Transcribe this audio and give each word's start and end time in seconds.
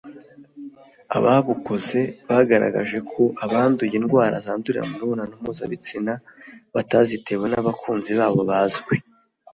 ababukoze 1.17 2.01
bagaragaje 2.27 2.97
ko 3.11 3.23
abanduye 3.45 3.93
indwara 4.01 4.35
zandurira 4.45 4.81
mu 4.89 4.93
mibonano 4.99 5.33
mpuzabitsina 5.41 6.13
batazitewe 6.75 7.45
n’abakunzi 7.49 8.11
babo 8.19 8.41
bazwi 8.49 8.95